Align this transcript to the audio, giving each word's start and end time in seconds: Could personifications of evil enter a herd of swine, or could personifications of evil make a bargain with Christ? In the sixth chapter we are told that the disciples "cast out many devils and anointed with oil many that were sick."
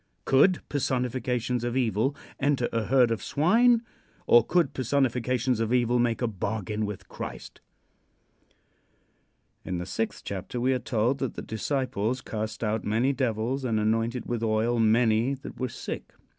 Could 0.25 0.67
personifications 0.67 1.63
of 1.63 1.77
evil 1.77 2.15
enter 2.39 2.67
a 2.73 2.85
herd 2.85 3.11
of 3.11 3.21
swine, 3.21 3.83
or 4.25 4.43
could 4.43 4.73
personifications 4.73 5.59
of 5.59 5.71
evil 5.71 5.99
make 5.99 6.23
a 6.23 6.27
bargain 6.27 6.87
with 6.87 7.07
Christ? 7.07 7.61
In 9.63 9.77
the 9.77 9.85
sixth 9.85 10.23
chapter 10.23 10.59
we 10.59 10.73
are 10.73 10.79
told 10.79 11.19
that 11.19 11.35
the 11.35 11.43
disciples 11.43 12.21
"cast 12.21 12.63
out 12.63 12.83
many 12.83 13.13
devils 13.13 13.63
and 13.63 13.79
anointed 13.79 14.25
with 14.25 14.41
oil 14.41 14.79
many 14.79 15.35
that 15.35 15.59
were 15.59 15.69
sick." 15.69 16.11